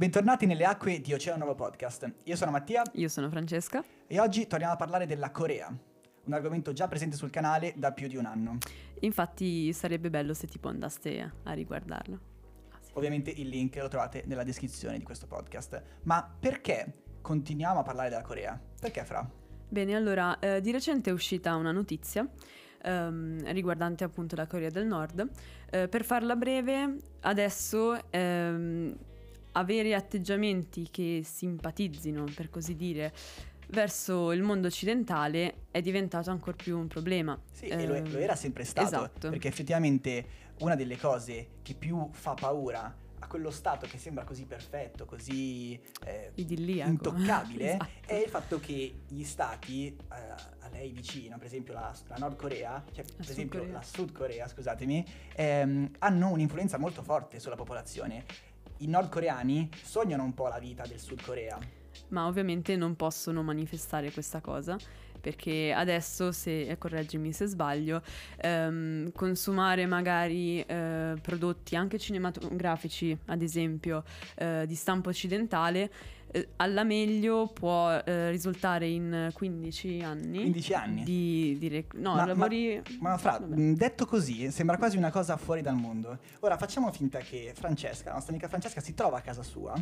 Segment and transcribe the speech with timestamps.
[0.00, 2.10] Bentornati nelle acque di Oceano Nuovo Podcast.
[2.24, 3.84] Io sono Mattia Io sono Francesca.
[4.06, 5.68] e oggi torniamo a parlare della Corea,
[6.24, 8.56] un argomento già presente sul canale da più di un anno.
[9.00, 12.18] Infatti sarebbe bello se tipo andaste a riguardarlo.
[12.70, 12.92] Ah, sì.
[12.94, 15.82] Ovviamente il link lo trovate nella descrizione di questo podcast.
[16.04, 18.58] Ma perché continuiamo a parlare della Corea?
[18.80, 19.30] Perché Fra?
[19.68, 22.26] Bene, allora, eh, di recente è uscita una notizia
[22.82, 25.28] ehm, riguardante appunto la Corea del Nord.
[25.70, 28.96] Eh, per farla breve, adesso ehm,
[29.52, 33.12] avere atteggiamenti che simpatizzino, per così dire,
[33.68, 37.38] verso il mondo occidentale è diventato ancora più un problema.
[37.52, 38.86] Sì, e lo, lo era sempre stato.
[38.86, 39.30] Esatto.
[39.30, 40.26] Perché effettivamente
[40.60, 45.78] una delle cose che più fa paura a quello stato che sembra così perfetto, così
[46.06, 47.88] eh, intoccabile, Esatto.
[48.06, 50.14] è il fatto che gli stati eh,
[50.60, 53.74] a lei vicino, per esempio la, la Nord Corea, cioè per Sud esempio Corea.
[53.74, 58.24] la Sud Corea, scusatemi, ehm, hanno un'influenza molto forte sulla popolazione.
[58.82, 61.58] I nordcoreani sognano un po' la vita del Sud Corea.
[62.08, 64.78] Ma ovviamente non possono manifestare questa cosa
[65.20, 68.02] perché adesso, se correggimi se sbaglio,
[68.38, 74.02] ehm, consumare magari eh, prodotti anche cinematografici, ad esempio,
[74.36, 75.90] eh, di stampo occidentale,
[76.32, 80.38] eh, alla meglio può eh, risultare in 15 anni.
[80.40, 81.02] 15 anni.
[81.02, 82.82] Di, di rec- no, Ma- lavori...
[83.00, 83.54] Ma fra, vabbè.
[83.74, 86.18] detto così, sembra quasi una cosa fuori dal mondo.
[86.40, 89.74] Ora facciamo finta che Francesca, la nostra amica Francesca, si trova a casa sua,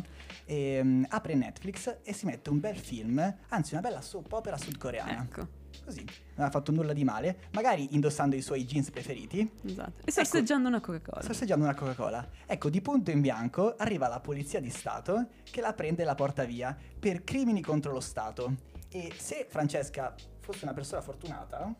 [0.45, 4.57] e, mh, apre Netflix e si mette un bel film, anzi una bella soap opera
[4.57, 5.21] sudcoreana.
[5.23, 5.47] Ecco,
[5.83, 10.05] Così, non ha fatto nulla di male, magari indossando i suoi jeans preferiti, esatto.
[10.05, 11.21] E sorseggiando una Coca-Cola.
[11.21, 12.27] sorseggiando una Coca-Cola.
[12.45, 16.15] Ecco, di punto in bianco arriva la polizia di Stato che la prende e la
[16.15, 18.55] porta via per crimini contro lo Stato.
[18.89, 21.73] E se Francesca fosse una persona fortunata,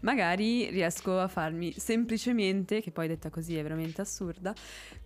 [0.00, 4.54] magari riesco a farmi semplicemente, che poi detta così è veramente assurda,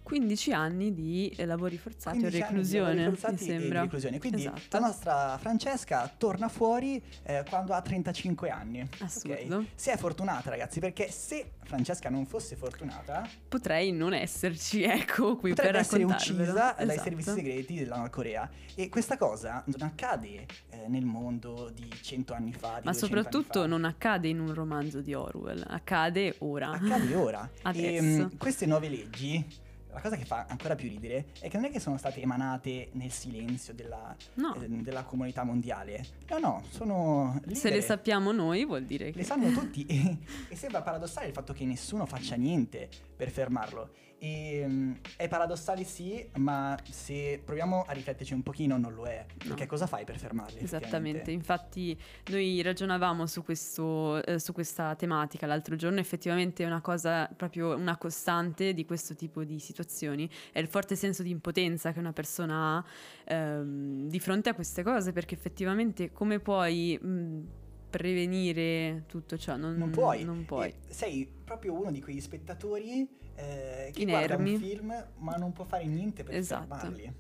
[0.07, 3.81] 15 anni di eh, lavori forzati o 15 anni di reclusione, mi forzati di sembra.
[3.81, 4.19] reclusione.
[4.21, 4.61] Quindi Esatto.
[4.71, 8.89] la nostra Francesca torna fuori eh, quando ha 35 anni.
[9.01, 9.65] Assurdo.
[9.75, 15.51] Se è fortunata, ragazzi, perché se Francesca non fosse fortunata, Potrei non esserci, ecco, qui
[15.51, 17.03] potrebbe per essere uccisa dai Esatto.
[17.03, 18.49] servizi segreti della Nord Corea.
[18.77, 22.79] E questa cosa non accade eh, nel mondo di 100 anni fa.
[22.79, 23.67] Di 200 Ma soprattutto fa.
[23.67, 26.71] non accade in un romanzo di Orwell, accade ora.
[26.71, 27.51] accade ora.
[27.53, 28.23] E, Adesso.
[28.27, 29.65] mh, queste nuove leggi.
[29.97, 32.91] La cosa che fa ancora più ridere è che non è che sono state emanate
[32.93, 36.05] nel silenzio della, No, eh, della comunità mondiale.
[36.29, 37.81] No, no, sono se le libere.
[37.81, 39.17] sappiamo noi vuol dire che...
[39.17, 40.19] Le sanno tutti e,
[40.49, 43.91] e sembra paradossale il fatto che nessuno faccia niente per fermarlo.
[44.19, 49.27] E, mm, è paradossale sì, ma se proviamo a rifletterci un pochino non lo è.
[49.37, 49.69] Perché No.
[49.69, 50.59] cosa fai per fermarli?
[50.63, 51.99] Esattamente, infatti
[52.31, 57.77] noi ragionavamo su, questo, eh, su questa tematica l'altro giorno, effettivamente è una cosa, proprio
[57.77, 59.59] una costante di questo tipo di
[59.91, 62.85] situazioni, è il forte senso di impotenza che una persona ha
[63.35, 67.41] ehm, di fronte a queste cose, perché effettivamente come puoi mh,
[67.89, 69.57] prevenire tutto ciò?
[69.57, 70.25] Non, Non puoi.
[70.25, 70.69] Non puoi.
[70.69, 74.27] E sei proprio uno di quegli spettatori eh, che Inermi.
[74.27, 76.75] guarda un film ma non può fare niente per Esatto.
[76.75, 77.13] fermarli.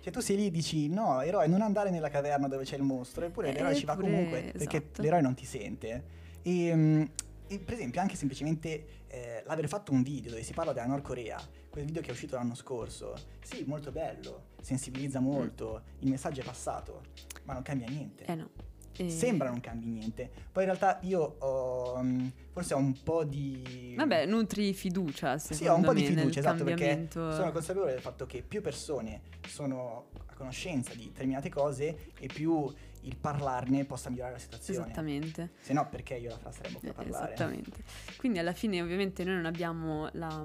[0.00, 2.82] Cioè tu sei lì e dici no, eroe, non andare nella caverna dove c'è il
[2.84, 5.02] mostro, eppure Eh, l'eroe ci va comunque perché esatto.
[5.02, 6.04] l'eroe non ti sente.
[6.42, 7.08] E, mm, e,
[7.46, 11.40] per esempio anche semplicemente eh, l'aver fatto un video dove si parla della Nord Corea,
[11.70, 16.44] quel video che è uscito l'anno scorso, sì, molto bello, sensibilizza molto, il messaggio è
[16.44, 17.02] passato,
[17.44, 18.24] ma non cambia niente.
[18.24, 18.50] Eh no.
[18.98, 20.30] E- Sembra non cambi niente.
[20.50, 25.66] Poi in realtà io ho mm, forse ho un po' di Vabbè, nutri fiducia, Sì,
[25.66, 30.06] ho un po' di fiducia, esatto, perché sono consapevole del fatto che più persone sono
[30.26, 32.72] a conoscenza di determinate cose e più
[33.06, 34.84] il parlarne possa migliorare la situazione.
[34.86, 35.50] Esattamente.
[35.60, 37.32] Se no, perché io la fra saremmo qui a Eh, parlare?
[37.34, 37.84] Esattamente.
[38.16, 40.44] Quindi alla fine ovviamente noi non abbiamo la...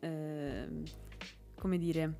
[0.00, 0.82] ehm,
[1.54, 2.12] come dire...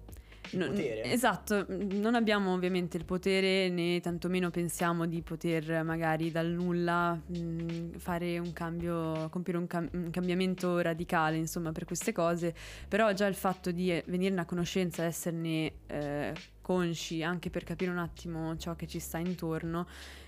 [0.50, 1.03] Il no- potere.
[1.05, 7.94] Esatto, non abbiamo ovviamente il potere né tantomeno pensiamo di poter magari dal nulla mm,
[7.97, 12.54] fare un cambio, compiere un, cam- un cambiamento radicale insomma per queste cose,
[12.88, 17.91] però già il fatto di eh, venirne a conoscenza, esserne eh, consci anche per capire
[17.91, 19.86] un attimo ciò che ci sta intorno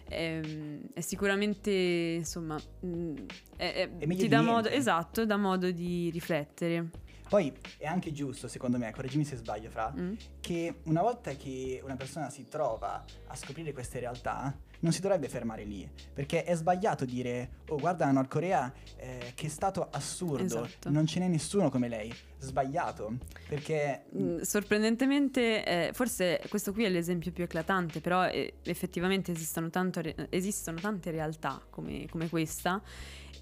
[0.08, 3.16] ehm, è sicuramente insomma mm,
[3.56, 4.40] è- è- ti dà niente.
[4.40, 6.90] modo esatto dà modo di riflettere
[7.28, 10.14] Poi è anche giusto, secondo me, correggimi se sbaglio, Fra, Mm?
[10.40, 15.28] che una volta che una persona si trova a scoprire queste realtà, non si dovrebbe
[15.28, 20.44] fermare lì, perché è sbagliato dire, oh guarda la Nord Corea, eh, che stato assurdo,
[20.44, 20.90] Esatto.
[20.90, 23.16] non ce n'è nessuno come lei, sbagliato,
[23.48, 24.04] perché...
[24.16, 30.00] Mm, Sorprendentemente, eh, forse questo qui è l'esempio più eclatante, però eh, effettivamente esistono, tanto
[30.30, 32.80] esistono tante realtà come, come questa,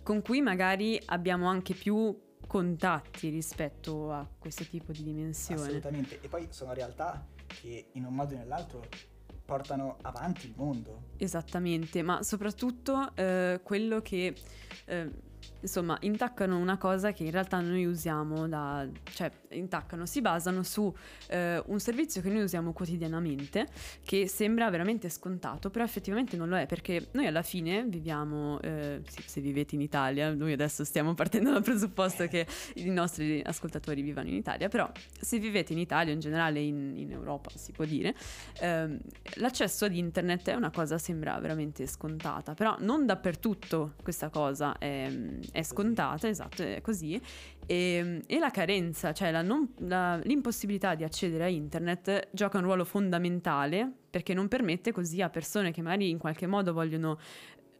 [0.03, 2.17] con cui magari abbiamo anche più
[2.47, 5.63] contatti rispetto a questo tipo di dimensione.
[5.63, 8.87] Assolutamente, e poi sono realtà che in un modo o nell'altro
[9.45, 11.03] portano avanti il mondo.
[11.17, 14.35] Esattamente, ma soprattutto eh, quello che...
[14.87, 15.33] Eh,
[15.65, 20.95] insomma, intaccano una cosa che in realtà noi usiamo da, cioè intaccano, si basano su
[21.29, 23.67] eh, un servizio che noi usiamo quotidianamente,
[24.05, 29.01] che sembra veramente scontato, però effettivamente non lo è, perché noi alla fine viviamo, eh,
[29.27, 34.29] se vivete in Italia, noi adesso stiamo partendo dal presupposto che i nostri ascoltatori vivano
[34.29, 38.15] in Italia, però se vivete in Italia, in generale in, in Europa si può dire,
[38.61, 38.99] ehm,
[39.37, 45.11] l'accesso ad internet è una cosa sembra veramente scontata, però non dappertutto questa cosa è,
[45.55, 47.21] è scontata, esatto, è così.
[47.65, 52.65] E, e la carenza, cioè la non, la, l'impossibilità di accedere a internet gioca un
[52.65, 57.21] ruolo fondamentale perché non permette così a persone che magari in qualche modo vogliono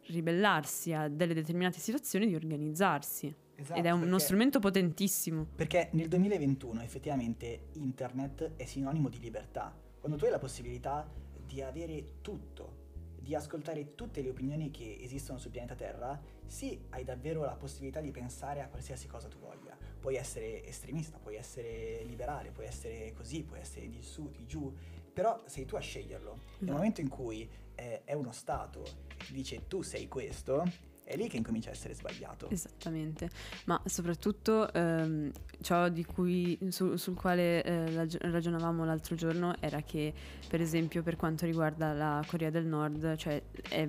[0.07, 3.35] ribellarsi a delle determinate situazioni di organizzarsi.
[3.57, 5.45] Esatto, Ed è uno perché- strumento potentissimo.
[5.57, 9.75] Perché nel 2021 effettivamente internet è sinonimo di libertà.
[9.99, 11.11] Quando tu hai la possibilità
[11.45, 12.83] di avere tutto,
[13.25, 18.01] di ascoltare tutte le opinioni che esistono sul pianeta Terra, sì, hai davvero la possibilità
[18.01, 19.75] di pensare a qualsiasi cosa tu voglia.
[19.99, 24.71] Puoi essere estremista, puoi essere liberale, puoi essere così, puoi essere di su, di giù,
[25.13, 26.33] però sei tu a sceglierlo.
[26.33, 26.73] Nel Esatto.
[26.73, 28.83] momento in cui eh, è uno Stato
[29.17, 30.63] che dice tu sei questo,
[31.05, 32.49] è lì che incomincia a essere sbagliato.
[32.51, 33.29] Esattamente,
[33.67, 35.31] ma soprattutto ehm,
[35.61, 40.13] ciò di cui, su- sul quale eh, rag- ragionavamo l'altro giorno era che,
[40.49, 43.89] per esempio, per quanto riguarda la Corea del Nord, cioè è-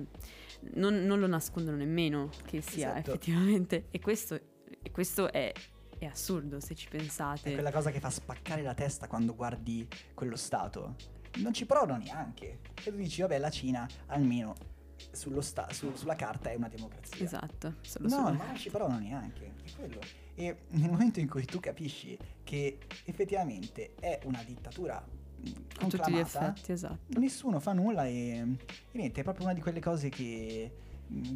[0.74, 3.10] non, non lo nascondono nemmeno che sia Esatto.
[3.12, 4.34] effettivamente, e questo,
[4.82, 5.52] e questo è,
[5.98, 7.52] è assurdo se ci È pensate.
[7.54, 10.96] quella cosa che fa spaccare la testa quando guardi quello Stato.
[11.38, 12.58] Non ci provano neanche.
[12.84, 14.54] E tu dici, vabbè, la Cina almeno
[15.40, 17.24] sta- su- sulla carta è una democrazia.
[17.24, 19.52] Esatto, solo No, sulla ma non ci provano neanche.
[19.64, 20.00] È quello.
[20.34, 25.48] E nel momento in cui tu capisci che effettivamente è una dittatura mh,
[25.80, 27.18] a tutti gli effetti, esatto.
[27.18, 28.46] nessuno fa nulla e, e
[28.92, 30.70] niente, è proprio una di quelle cose che,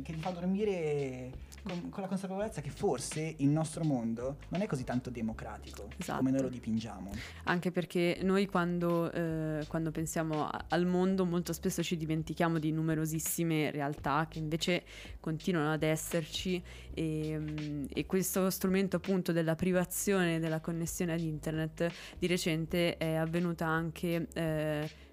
[0.03, 1.31] che ti fa dormire
[1.63, 6.19] con, con la consapevolezza che forse il nostro mondo non è così tanto democratico Esatto.
[6.19, 7.11] come noi lo dipingiamo.
[7.45, 12.73] Anche perché noi quando, eh, quando pensiamo a- al mondo molto spesso ci dimentichiamo di
[12.73, 14.83] numerosissime realtà che invece
[15.21, 16.61] continuano ad esserci
[16.95, 23.15] e, mm, e questo strumento appunto della privazione della connessione ad internet di recente è
[23.15, 24.27] avvenuta anche...
[24.33, 25.09] eh,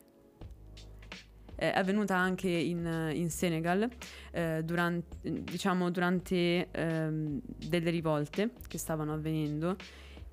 [1.58, 3.90] è avvenuta anche in, in Senegal
[4.32, 9.76] eh, durante, diciamo, durante ehm, delle rivolte che stavano avvenendo.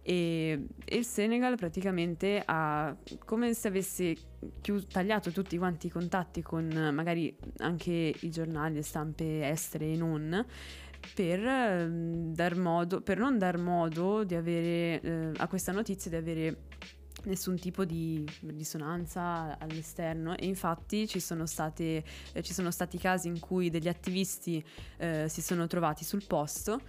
[0.02, 2.94] E, e il Senegal praticamente ha
[3.24, 4.14] come se avesse
[4.60, 9.92] chius- tagliato tutti quanti i contatti con eh, magari anche i giornali, le stampe estere
[9.92, 10.44] e non
[11.14, 16.56] per, ehm, dar modo, per non dar modo avere eh, a questa notizia di avere
[17.24, 23.28] nessun tipo di risonanza all'esterno e infatti ci sono, state, eh, ci sono stati casi
[23.28, 24.64] in cui degli attivisti
[24.98, 26.80] eh, si sono trovati sul posto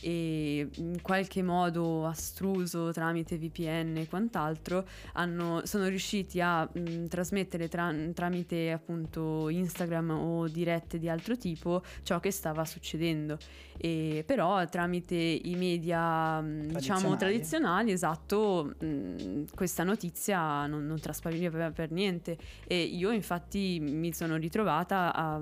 [0.00, 7.68] e in qualche modo astruso tramite VPN e quant'altro hanno- sono riusciti a mh, trasmettere
[7.68, 13.38] tra- tramite appunto Instagram o dirette di altro tipo ciò che stava succedendo
[13.78, 17.16] e però tramite i media mh, diciamo Tradizionali.
[17.18, 22.36] tradizionali esatto mh, questa notizia non, non traspariva per, per niente
[22.66, 25.40] e io infatti mi sono ritrovata a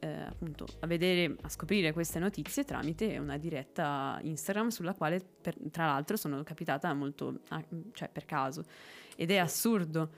[0.00, 5.56] eh, appunto a vedere, a scoprire queste notizie tramite una diretta Instagram sulla quale per-
[5.70, 7.62] tra l'altro sono capitata molto, ah,
[7.92, 8.64] cioè per caso
[9.16, 10.10] ed è assurdo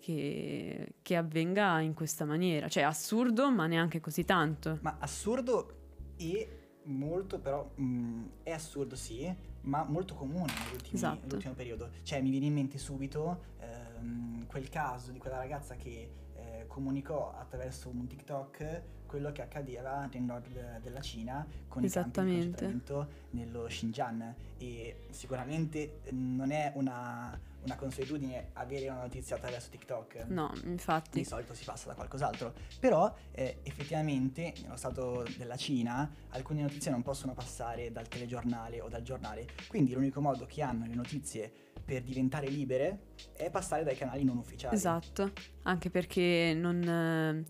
[0.00, 4.78] che, che avvenga in questa maniera, cioè assurdo ma neanche così tanto.
[4.82, 5.74] Ma assurdo
[6.16, 6.48] e
[6.84, 10.52] molto però mh, è assurdo sì, ma molto comune
[10.92, 11.20] Esatto.
[11.22, 11.90] nell'ultimo periodo.
[12.02, 17.34] Cioè mi viene in mente subito ehm, quel caso di quella ragazza che eh, comunicò
[17.36, 23.08] attraverso un TikTok quello che accadeva nel nord della Cina con i campi di concentramento
[23.30, 30.26] nello Xinjiang e sicuramente eh, non è una, una consuetudine avere una notizia attraverso TikTok
[30.28, 31.18] No, infatti.
[31.18, 32.52] di solito si passa da qualcos'altro.
[32.80, 38.88] Però eh, effettivamente nello stato della Cina alcune notizie non possono passare dal telegiornale o
[38.88, 39.46] dal giornale.
[39.68, 41.52] Quindi l'unico modo che hanno le notizie
[41.84, 44.74] per diventare libere è passare dai canali non ufficiali.
[44.74, 45.32] Esatto,
[45.62, 47.44] anche perché non, eh,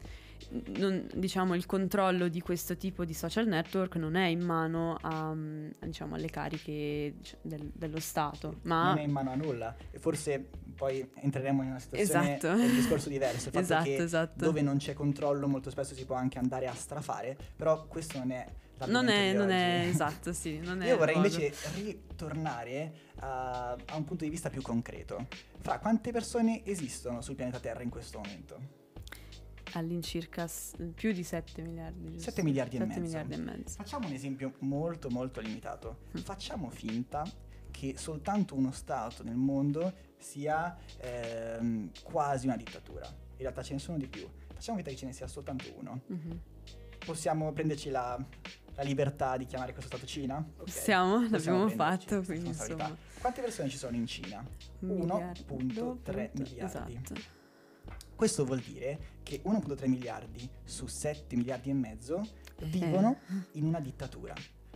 [0.77, 5.35] non- diciamo, il controllo di questo tipo di social network non è in mano a,
[5.35, 9.75] mm, diciamo, alle cariche dic- del- dello Stato, ma Non è in mano a nulla.
[9.91, 12.53] E forse poi entreremo in una situazione Esatto.
[12.55, 13.47] un discorso diverso.
[13.49, 14.45] Il fatto Esatto, che esatto.
[14.45, 18.31] dove non c'è controllo molto spesso si può anche andare a strafare, però questo non
[18.31, 18.47] è
[18.87, 20.59] Non è, non è esatto, sì.
[20.59, 21.29] Non Io è vorrei modo.
[21.29, 25.27] invece ritornare a, a un punto di vista più concreto.
[25.61, 28.85] Fra quante persone esistono sul pianeta Terra in questo momento?
[29.73, 30.49] All'incirca
[30.95, 32.13] più di 7 miliardi.
[32.13, 32.31] giusto?
[32.31, 33.01] 7 miliardi e 7 mezzo.
[33.01, 33.75] miliardi e mezzo.
[33.77, 35.99] Facciamo un esempio molto molto limitato.
[36.17, 36.23] Mm.
[36.23, 37.25] Facciamo finta
[37.71, 43.07] che soltanto uno Stato nel mondo sia ehm, quasi una dittatura.
[43.07, 44.27] In realtà ce ne sono di più.
[44.55, 46.01] Facciamo finta che ce ne sia soltanto uno.
[46.07, 46.41] Mhm.
[47.05, 48.19] Possiamo prenderci la,
[48.75, 50.39] la libertà di chiamare questo Stato Cina?
[50.39, 50.65] Ok.
[50.65, 52.97] Possiamo, Possiamo l'abbiamo fatto, quindi insomma.
[53.21, 54.45] Quante persone ci sono in Cina?
[54.81, 56.59] miliardo, 1.3 punto, miliardi.
[56.59, 57.36] Esatto.
[58.17, 62.27] Questo vuol dire che 1.3 miliardi su 7 miliardi e mezzo
[62.65, 63.19] vivono
[63.53, 64.33] in una dittatura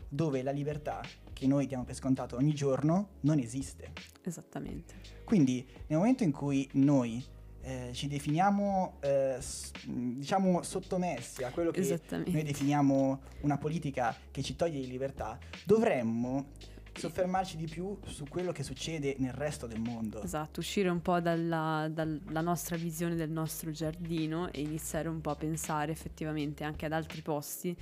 [0.06, 1.00] dove la libertà
[1.32, 3.92] che noi diamo per scontato ogni giorno non esiste.
[4.22, 4.94] Esattamente.
[5.24, 7.24] Quindi nel momento in cui noi
[7.62, 11.80] eh, ci definiamo eh, s- diciamo sottomessi a quello che
[12.30, 16.48] noi definiamo una politica che ci toglie di libertà, dovremmo
[17.00, 20.22] soffermarci di più su quello che succede nel resto del mondo.
[20.22, 25.30] Esatto, uscire un po' dalla, dalla nostra visione del nostro giardino e iniziare un po'
[25.30, 27.76] a pensare effettivamente anche ad altri posti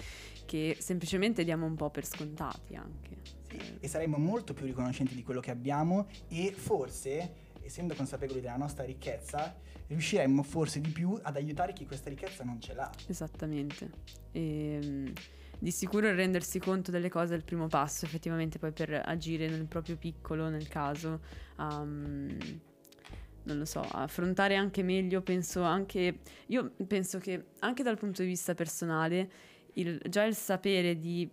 [0.47, 3.17] che semplicemente diamo un po' per scontati anche.
[3.49, 7.33] Sì, e saremmo molto più riconoscenti di quello che abbiamo e forse,
[7.63, 9.55] essendo consapevoli della nostra ricchezza,
[9.89, 12.91] riusciremmo forse di più ad aiutare chi questa ricchezza non ce l'ha.
[13.07, 13.91] Esattamente.
[14.33, 15.07] E, mm,
[15.59, 19.67] di sicuro rendersi conto delle cose è il primo passo, effettivamente poi per agire nel
[19.67, 21.21] proprio piccolo, nel caso,
[21.61, 22.38] mm,
[23.45, 28.29] non lo so, affrontare anche meglio, penso anche, io penso che anche dal punto di
[28.29, 29.31] vista personale,
[29.75, 31.29] il- già il sapere di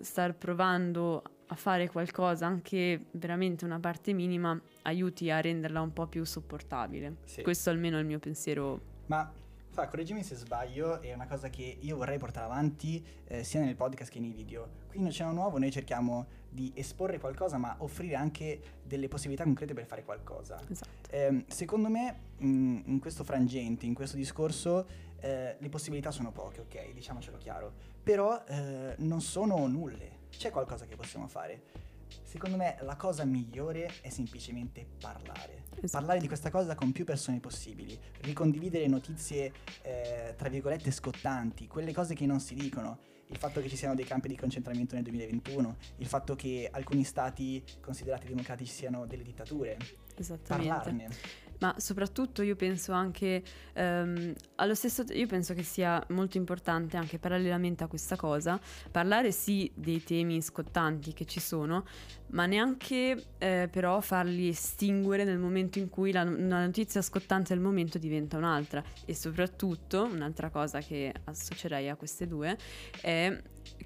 [0.00, 6.06] star provando a fare qualcosa, anche veramente una parte minima, aiuti a renderla un po'
[6.06, 7.16] più sopportabile.
[7.24, 7.42] Sì.
[7.42, 8.80] Questo almeno è il mio pensiero.
[9.06, 9.30] Ma
[9.72, 13.74] fa, correggimi se sbaglio, è una cosa che io vorrei portare avanti eh, sia nel
[13.74, 14.68] podcast che nei video.
[14.88, 19.72] Qui in Oceano Nuovo noi cerchiamo di esporre qualcosa, ma offrire anche delle possibilità concrete
[19.72, 20.60] per fare qualcosa.
[20.68, 21.08] Esatto.
[21.10, 24.86] Ehm, secondo me, mh, in questo frangente, in questo discorso,
[25.20, 26.92] eh, le possibilità sono poche, ok?
[26.92, 27.72] Diciamocelo chiaro.
[28.02, 30.20] Però eh, non sono nulle.
[30.28, 31.62] C'è qualcosa che possiamo fare.
[32.22, 35.64] Secondo me la cosa migliore è semplicemente parlare.
[35.80, 35.88] Esatto.
[35.90, 39.52] Parlare di questa cosa con più persone possibili, ricondividere notizie,
[39.82, 42.98] eh, tra virgolette, scottanti, quelle cose che non si dicono.
[43.28, 47.02] Il fatto che ci siano dei campi di concentramento nel 2021, il fatto che alcuni
[47.02, 49.78] stati considerati democratici siano delle dittature.
[50.16, 50.72] Esattamente.
[50.74, 51.08] Parlarne.
[51.62, 53.40] Ma soprattutto io penso anche,
[53.72, 59.30] ehm, allo stesso io penso che sia molto importante anche parallelamente a questa cosa, parlare
[59.30, 61.84] sì dei temi scottanti che ci sono,
[62.30, 67.62] ma neanche eh, però farli estinguere nel momento in cui la, una notizia scottante del
[67.62, 68.82] momento diventa un'altra.
[69.04, 72.58] E soprattutto, un'altra cosa che associerei a queste due,
[73.00, 73.40] è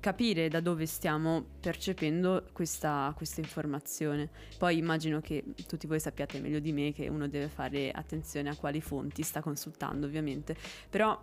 [0.06, 4.30] capire da dove stiamo percependo questa, questa informazione.
[4.56, 8.54] Poi immagino che tutti voi sappiate meglio di me che uno deve fare attenzione a
[8.54, 10.54] quali fonti sta consultando, ovviamente.
[10.88, 11.20] Però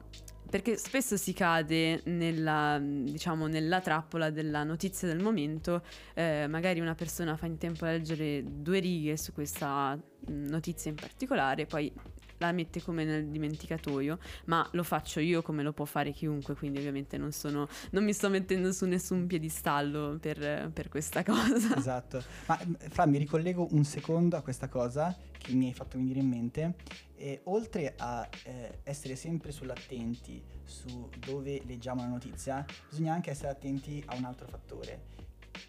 [0.50, 5.82] perché spesso si cade nella, diciamo, nella trappola della notizia del momento,
[6.14, 10.92] eh, magari una persona fa in tempo a leggere due righe su questa mh, notizia
[10.92, 11.90] in particolare, poi
[12.38, 16.80] la mette come nel dimenticatoio, ma lo faccio io come lo può fare chiunque, quindi
[16.80, 21.76] ovviamente non, sono, non mi sto mettendo su nessun piedistallo per, per questa cosa.
[21.78, 22.24] Esatto.
[22.48, 26.20] Ma eh, Fra, mi ricollego un secondo a questa cosa che mi hai fatto venire
[26.20, 26.76] in mente.
[27.16, 33.50] E oltre a eh, essere sempre sull'attenti su dove leggiamo la notizia, bisogna anche essere
[33.50, 35.06] attenti a un altro fattore.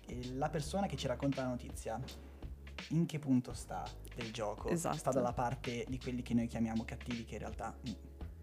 [0.06, 2.00] Eh, La persona che ci racconta la notizia,
[2.88, 4.68] in che punto sta del gioco?
[4.68, 4.96] Esatto.
[4.96, 7.92] Sta dalla parte di quelli che noi chiamiamo cattivi, che in realtà mm,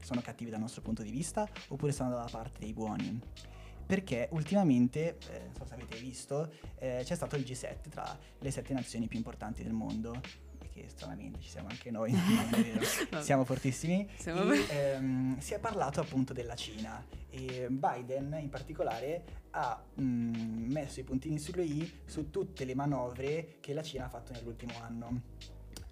[0.02, 3.20] sono cattivi dal nostro punto di vista, oppure stanno dalla parte dei buoni?
[3.86, 8.52] Perché ultimamente, eh, non so se avete visto, eh, c'è stato il G7 tra le
[8.52, 10.20] sette nazioni più importanti del mondo.
[10.60, 12.14] E che stranamente ci siamo anche noi,
[13.20, 14.08] siamo fortissimi.
[14.18, 20.72] Siamo- E, ehm, si è parlato appunto della Cina e Biden in particolare ha mm,
[20.72, 24.74] messo i puntini sulle i su tutte le manovre che la Cina ha fatto nell'ultimo
[24.82, 25.22] anno,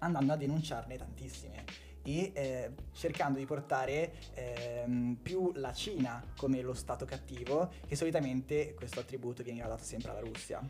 [0.00, 1.64] andando a denunciarne tantissime
[2.02, 8.74] e eh, cercando di portare ehm, più la Cina come lo stato cattivo, che solitamente
[8.74, 10.66] questo attributo veniva dato sempre alla Russia.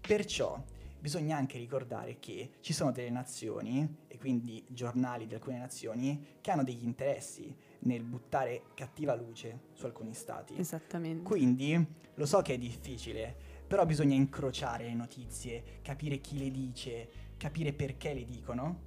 [0.00, 0.62] Perciò
[0.98, 6.50] bisogna anche ricordare che ci sono delle nazioni, e quindi giornali di alcune nazioni, che
[6.50, 10.58] hanno degli interessi nel buttare cattiva luce su alcuni stati.
[10.58, 11.22] Esattamente.
[11.22, 13.34] Quindi lo so che è difficile,
[13.66, 18.84] però bisogna incrociare le notizie, capire chi le dice, capire perché le dicono.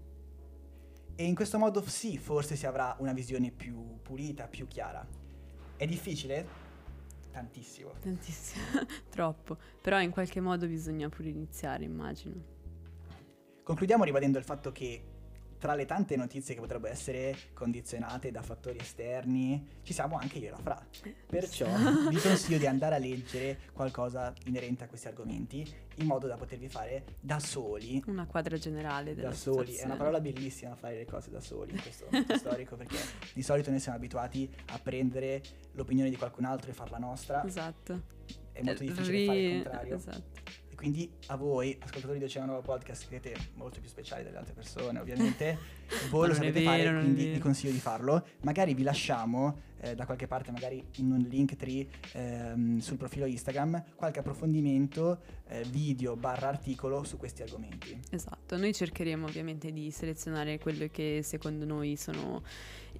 [1.16, 5.06] E in questo modo sì, forse si avrà una visione più pulita, più chiara.
[5.76, 6.68] È difficile?
[7.32, 7.92] Tantissimo.
[8.00, 8.64] Tantissimo,
[9.10, 9.58] troppo.
[9.82, 12.58] Però in qualche modo bisogna pure iniziare, immagino.
[13.64, 15.04] Concludiamo ribadendo il fatto che
[15.60, 20.48] tra le tante notizie che potrebbero essere condizionate da fattori esterni, ci siamo anche io
[20.48, 20.82] e la Fra.
[21.28, 21.68] Perciò
[22.10, 26.70] vi consiglio di andare a leggere qualcosa inerente a questi argomenti, in modo da potervi
[26.70, 28.02] fare da soli.
[28.08, 29.98] Una quadra generale della Da soli, è una situazione.
[29.98, 32.98] parola bellissima fare le cose da soli in questo momento storico, perché
[33.34, 35.42] di solito noi siamo abituati a prendere
[35.74, 38.02] l'opinione di qualcun altro e farla nostra, Esatto.
[38.54, 39.96] è molto Eh, difficile ri- fare il contrario.
[39.96, 40.68] Esatto.
[40.80, 44.98] Quindi a voi, ascoltatori di Oceano Nuovo Podcast, siete molto più speciali delle altre persone,
[45.00, 45.58] ovviamente.
[46.10, 48.26] voi lo sapete vero, fare, quindi vi consiglio di farlo.
[48.44, 53.26] Magari vi lasciamo eh, da qualche parte, magari in un link tree ehm, sul profilo
[53.26, 58.00] Instagram, qualche approfondimento, eh, video barra articolo su questi argomenti.
[58.10, 62.42] Esatto, noi cercheremo ovviamente di selezionare quelle che secondo noi sono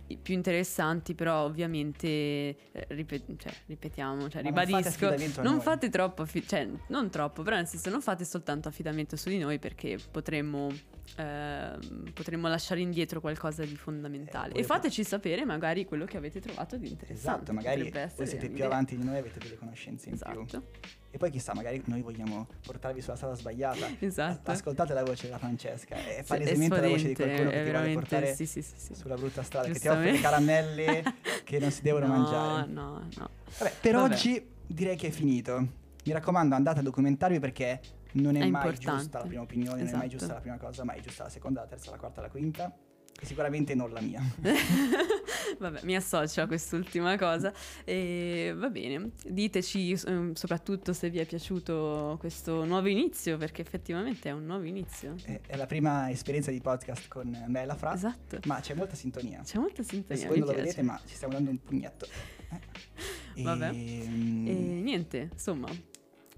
[0.08, 2.58] i più interessanti, però ovviamente eh,
[2.90, 7.44] ripet- cioè, ripetiamo, cioè, Ma non fate ribadisco, non fate troppo, affi- cioè non troppo,
[7.44, 10.72] però nel senso non fate soltanto affidamento su di noi perché potremmo,
[11.16, 14.54] ehm, potremmo lasciare indietro qualcosa di fondamentale.
[14.54, 17.52] Eh, e fateci sapere magari quello che avete trovato di interessante.
[17.52, 18.66] Esatto, magari voi siete più un'idea.
[18.66, 20.42] avanti di noi avete delle conoscenze in più.
[20.42, 20.64] Esatto,
[21.12, 23.88] E poi chissà, magari noi vogliamo portarvi sulla strada sbagliata.
[24.00, 24.52] esatto.
[24.52, 27.94] Ascoltate la voce della Francesca, è Sì, palesemente la voce di qualcuno che ti vuole
[27.94, 28.94] portare sì, sì, sì, sì.
[28.96, 31.04] sulla brutta strada, che ti offre caramelle
[31.44, 32.72] che non si devono no, mangiare.
[32.72, 34.14] No, no, Vabbè, per Vabbè.
[34.14, 35.78] oggi direi che è finito.
[36.06, 37.80] Mi raccomando, andate a documentarvi perché
[38.14, 39.02] non è, È mai importante.
[39.02, 40.18] giusta la prima opinione, non è mai Esatto.
[40.18, 42.76] giusta la prima cosa, ma è giusta la seconda, la terza, la quarta, la quinta.
[43.22, 44.22] E sicuramente non la mia.
[45.60, 47.52] Vabbè, mi associo a quest'ultima cosa.
[47.84, 54.30] E va bene, diteci ehm, soprattutto se vi è piaciuto questo nuovo inizio, perché effettivamente
[54.30, 55.16] è un nuovo inizio.
[55.26, 58.40] È, la prima esperienza di podcast con me e la Fra, Esatto.
[58.46, 59.42] ma c'è molta sintonia.
[59.44, 60.28] C'è molta Adesso sintonia.
[60.28, 62.08] voi mi non lo vedete, ma ci stiamo dando un pugnetto.
[63.36, 63.44] Eh.
[63.44, 63.68] Vabbè.
[63.70, 65.68] Ehm, E niente, insomma,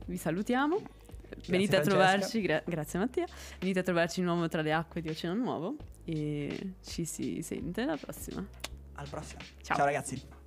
[0.07, 0.77] vi salutiamo.
[1.35, 2.07] Grazie, Venite a Francesca.
[2.07, 3.25] trovarci, gra- grazie Mattia.
[3.59, 7.81] Venite a trovarci di nuovo tra le acque di Oceano Nuovo e ci si sente
[7.81, 8.45] alla prossima.
[8.95, 9.39] Al prossimo.
[9.61, 9.77] Ciao.
[9.77, 10.39] Ciao ragazzi.